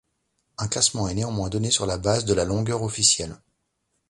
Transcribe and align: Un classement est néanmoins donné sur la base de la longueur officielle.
Un 0.57 0.67
classement 0.67 1.07
est 1.09 1.13
néanmoins 1.13 1.49
donné 1.49 1.69
sur 1.69 1.85
la 1.85 1.99
base 1.99 2.25
de 2.25 2.33
la 2.33 2.43
longueur 2.43 2.81
officielle. 2.81 3.37